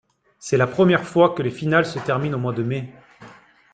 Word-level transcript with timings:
C'est 0.39 0.57
la 0.57 0.65
première 0.65 1.03
fois 1.05 1.35
que 1.35 1.43
les 1.43 1.51
finales 1.51 1.85
se 1.85 1.99
terminent 1.99 2.35
au 2.37 2.41
mois 2.41 2.53
de 2.53 2.63
mai. 2.63 2.91